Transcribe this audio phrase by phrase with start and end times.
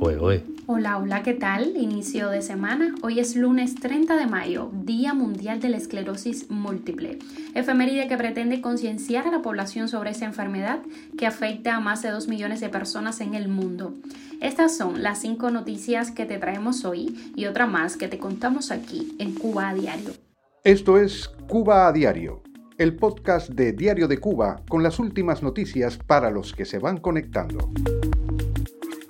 [0.00, 1.76] Hola, hola, ¿qué tal?
[1.76, 2.94] Inicio de semana.
[3.02, 7.18] Hoy es lunes 30 de mayo, Día Mundial de la Esclerosis Múltiple.
[7.54, 10.78] Efeméride que pretende concienciar a la población sobre esa enfermedad
[11.18, 13.92] que afecta a más de 2 millones de personas en el mundo.
[14.40, 18.70] Estas son las cinco noticias que te traemos hoy y otra más que te contamos
[18.70, 20.10] aquí en Cuba a Diario.
[20.62, 22.42] Esto es Cuba a Diario,
[22.78, 26.98] el podcast de Diario de Cuba con las últimas noticias para los que se van
[26.98, 27.72] conectando.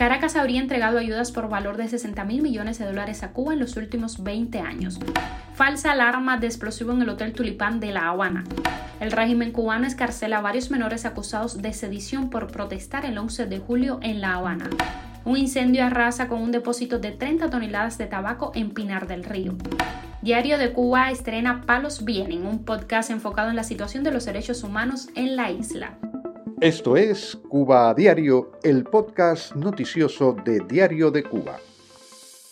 [0.00, 3.58] Caracas habría entregado ayudas por valor de 60 mil millones de dólares a Cuba en
[3.58, 4.98] los últimos 20 años.
[5.52, 8.44] Falsa alarma de explosivo en el Hotel Tulipán de La Habana.
[8.98, 13.58] El régimen cubano escarcela a varios menores acusados de sedición por protestar el 11 de
[13.58, 14.70] julio en La Habana.
[15.26, 19.54] Un incendio arrasa con un depósito de 30 toneladas de tabaco en Pinar del Río.
[20.22, 24.64] Diario de Cuba estrena Palos Vienen, un podcast enfocado en la situación de los derechos
[24.64, 25.98] humanos en la isla.
[26.60, 31.56] Esto es Cuba a Diario, el podcast noticioso de Diario de Cuba.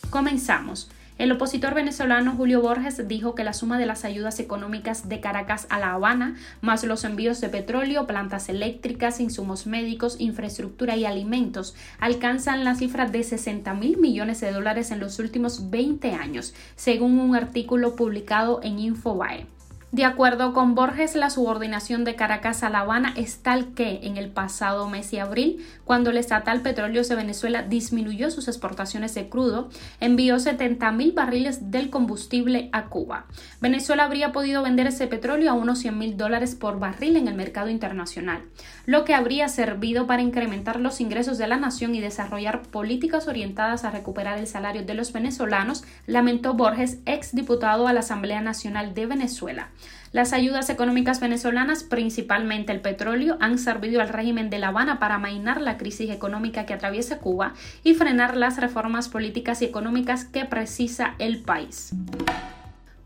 [0.08, 0.90] Comenzamos.
[1.18, 5.66] El opositor venezolano Julio Borges dijo que la suma de las ayudas económicas de Caracas
[5.68, 11.74] a La Habana, más los envíos de petróleo, plantas eléctricas, insumos médicos, infraestructura y alimentos,
[12.00, 17.18] alcanzan la cifra de 60 mil millones de dólares en los últimos 20 años, según
[17.18, 19.57] un artículo publicado en Infobae.
[19.90, 24.18] De acuerdo con Borges, la subordinación de Caracas a La Habana es tal que en
[24.18, 29.30] el pasado mes de abril, cuando el estatal Petróleos de Venezuela disminuyó sus exportaciones de
[29.30, 33.24] crudo, envió 70 mil barriles del combustible a Cuba.
[33.62, 37.34] Venezuela habría podido vender ese petróleo a unos 100 mil dólares por barril en el
[37.34, 38.42] mercado internacional,
[38.84, 43.84] lo que habría servido para incrementar los ingresos de la nación y desarrollar políticas orientadas
[43.84, 48.92] a recuperar el salario de los venezolanos, lamentó Borges, ex diputado a la Asamblea Nacional
[48.92, 49.70] de Venezuela.
[50.12, 55.16] Las ayudas económicas venezolanas, principalmente el petróleo, han servido al régimen de La Habana para
[55.16, 57.52] amainar la crisis económica que atraviesa Cuba
[57.84, 61.92] y frenar las reformas políticas y económicas que precisa el país.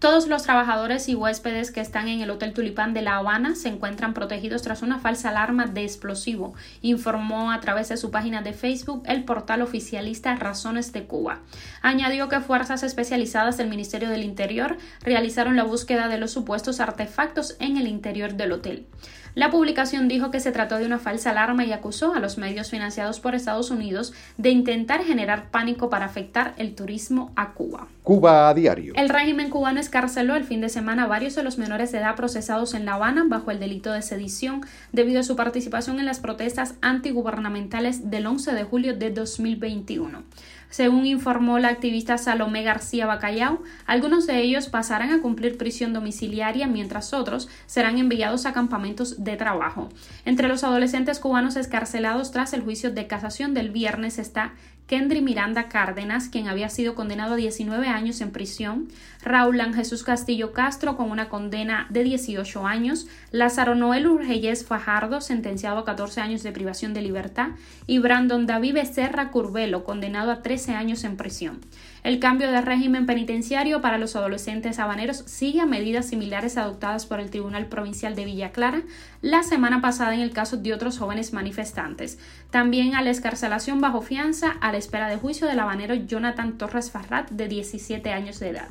[0.02, 3.68] Todos los trabajadores y huéspedes que están en el Hotel Tulipán de La Habana se
[3.68, 8.52] encuentran protegidos tras una falsa alarma de explosivo, informó a través de su página de
[8.52, 11.42] Facebook el portal oficialista Razones de Cuba.
[11.82, 17.54] Añadió que fuerzas especializadas del Ministerio del Interior realizaron la búsqueda de los supuestos artefactos
[17.60, 18.86] en el interior del hotel.
[19.34, 22.68] La publicación dijo que se trató de una falsa alarma y acusó a los medios
[22.68, 27.86] financiados por Estados Unidos de intentar generar pánico para afectar el turismo a Cuba.
[28.02, 28.92] Cuba a diario.
[28.94, 32.14] El régimen cubano escarceló el fin de semana a varios de los menores de edad
[32.14, 34.60] procesados en La Habana bajo el delito de sedición
[34.92, 40.24] debido a su participación en las protestas antigubernamentales del 11 de julio de 2021.
[40.72, 46.66] Según informó la activista Salomé García Bacallao, algunos de ellos pasarán a cumplir prisión domiciliaria
[46.66, 49.90] mientras otros serán enviados a campamentos de trabajo.
[50.24, 54.54] Entre los adolescentes cubanos escarcelados tras el juicio de casación del viernes está
[54.92, 58.88] Kendry Miranda Cárdenas, quien había sido condenado a 19 años en prisión,
[59.22, 65.78] Raúl Jesús Castillo Castro con una condena de 18 años, Lázaro Noel Urgeyes Fajardo, sentenciado
[65.78, 67.52] a 14 años de privación de libertad,
[67.86, 71.60] y Brandon David Becerra Curvelo, condenado a 13 años en prisión.
[72.02, 77.20] El cambio de régimen penitenciario para los adolescentes habaneros sigue a medidas similares adoptadas por
[77.20, 78.82] el Tribunal Provincial de Villa Clara
[79.20, 82.18] la semana pasada en el caso de otros jóvenes manifestantes.
[82.50, 86.90] También a la escarcelación bajo fianza a la espera de juicio del habanero Jonathan Torres
[86.90, 88.68] Farrat de 17 años de edad.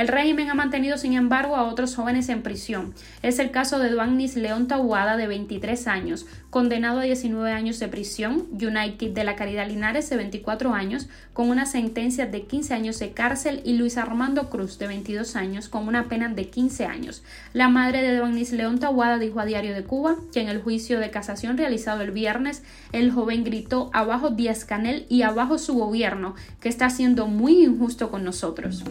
[0.00, 2.94] El régimen ha mantenido, sin embargo, a otros jóvenes en prisión.
[3.22, 7.88] Es el caso de Duanis León Tahuada, de 23 años, condenado a 19 años de
[7.88, 12.98] prisión, United de la Caridad Linares, de 24 años, con una sentencia de 15 años
[12.98, 17.22] de cárcel, y Luis Armando Cruz, de 22 años, con una pena de 15 años.
[17.52, 20.98] La madre de Duanis León Tahuada dijo a Diario de Cuba que en el juicio
[20.98, 22.62] de casación realizado el viernes,
[22.92, 28.10] el joven gritó abajo Díaz Canel y abajo su gobierno, que está siendo muy injusto
[28.10, 28.82] con nosotros.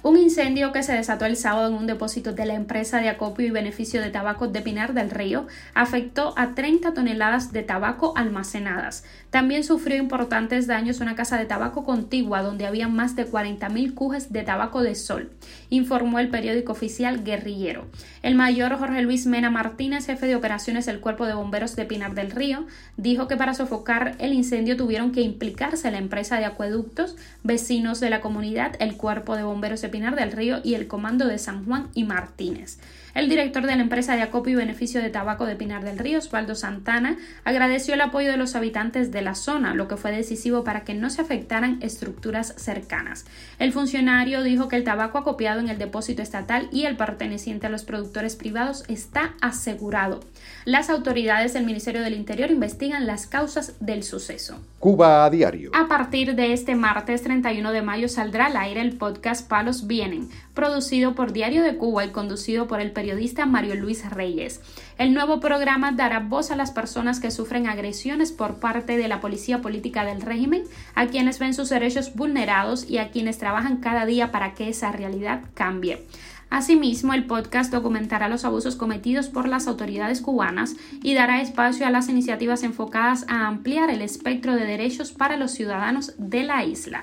[0.00, 3.46] Un incendio que se desató el sábado en un depósito de la empresa de acopio
[3.46, 9.02] y beneficio de tabaco de Pinar del Río afectó a 30 toneladas de tabaco almacenadas.
[9.30, 14.32] También sufrió importantes daños una casa de tabaco contigua donde había más de 40.000 cujes
[14.32, 15.32] de tabaco de sol,
[15.68, 17.86] informó el periódico oficial Guerrillero.
[18.22, 22.14] El mayor Jorge Luis Mena Martínez, jefe de operaciones del Cuerpo de Bomberos de Pinar
[22.14, 27.16] del Río, dijo que para sofocar el incendio tuvieron que implicarse la empresa de acueductos,
[27.42, 31.26] vecinos de la comunidad, el Cuerpo de Bomberos de Pinar del Río y el Comando
[31.26, 32.78] de San Juan y Martínez.
[33.14, 36.18] El director de la empresa de acopio y beneficio de tabaco de Pinar del Río,
[36.18, 40.62] Osvaldo Santana, agradeció el apoyo de los habitantes de la zona, lo que fue decisivo
[40.62, 43.24] para que no se afectaran estructuras cercanas.
[43.58, 47.70] El funcionario dijo que el tabaco acopiado en el depósito estatal y el perteneciente a
[47.70, 50.20] los productores privados está asegurado.
[50.64, 54.60] Las autoridades del Ministerio del Interior investigan las causas del suceso.
[54.78, 55.72] Cuba a diario.
[55.74, 60.28] A partir de este martes 31 de mayo saldrá al aire el podcast Palos Vienen,
[60.54, 64.60] producido por Diario de Cuba y conducido por el periodista Mario Luis Reyes.
[64.98, 69.20] El nuevo programa dará voz a las personas que sufren agresiones por parte de la
[69.20, 70.64] policía política del régimen,
[70.94, 74.90] a quienes ven sus derechos vulnerados y a quienes trabajan cada día para que esa
[74.92, 76.04] realidad cambie.
[76.50, 81.90] Asimismo, el podcast documentará los abusos cometidos por las autoridades cubanas y dará espacio a
[81.90, 87.02] las iniciativas enfocadas a ampliar el espectro de derechos para los ciudadanos de la isla.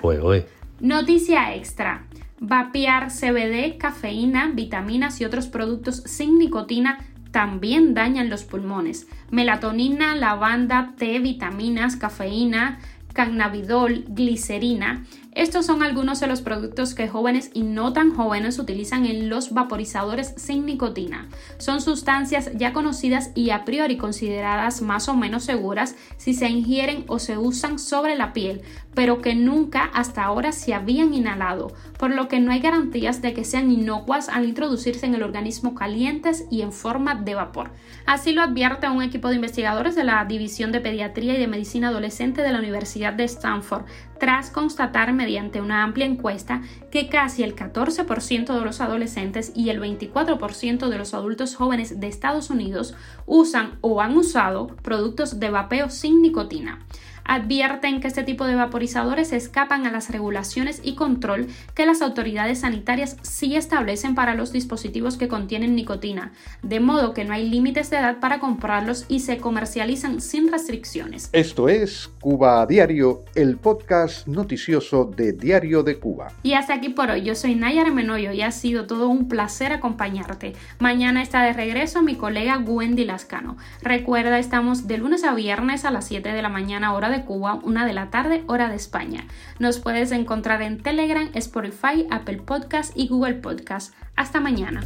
[0.80, 2.06] Noticia extra.
[2.40, 7.00] Vapear CBD, cafeína, vitaminas y otros productos sin nicotina
[7.32, 9.08] también dañan los pulmones.
[9.32, 12.80] Melatonina, lavanda, té, vitaminas, cafeína,
[13.14, 15.06] cannabidol, glicerina
[15.36, 19.52] estos son algunos de los productos que jóvenes y no tan jóvenes utilizan en los
[19.54, 21.28] vaporizadores sin nicotina.
[21.58, 27.04] Son sustancias ya conocidas y a priori consideradas más o menos seguras si se ingieren
[27.08, 28.62] o se usan sobre la piel,
[28.94, 33.34] pero que nunca hasta ahora se habían inhalado, por lo que no hay garantías de
[33.34, 37.72] que sean inocuas al introducirse en el organismo calientes y en forma de vapor.
[38.06, 41.90] Así lo advierte un equipo de investigadores de la División de Pediatría y de Medicina
[41.90, 43.86] Adolescente de la Universidad de Stanford,
[44.20, 49.82] tras constatar mediante una amplia encuesta que casi el 14% de los adolescentes y el
[49.82, 52.96] 24% de los adultos jóvenes de Estados Unidos
[53.26, 56.80] usan o han usado productos de vapeo sin nicotina
[57.25, 62.60] advierten que este tipo de vaporizadores escapan a las regulaciones y control que las autoridades
[62.60, 66.31] sanitarias sí establecen para los dispositivos que contienen nicotina,
[66.62, 71.30] de modo que no hay límites de edad para comprarlos y se comercializan sin restricciones.
[71.33, 76.28] Esto es Cuba a Diario, el podcast noticioso de Diario de Cuba.
[76.44, 79.74] Y hasta aquí por hoy, yo soy Nayara Menoyo y ha sido todo un placer
[79.74, 80.54] acompañarte.
[80.80, 83.57] Mañana está de regreso mi colega Wendy Lascano.
[83.81, 87.86] Recuerda, estamos de lunes a viernes a las 7 de la mañana hora Cuba, una
[87.86, 89.26] de la tarde, hora de España.
[89.60, 93.94] Nos puedes encontrar en Telegram, Spotify, Apple Podcast y Google Podcast.
[94.16, 94.82] Hasta mañana.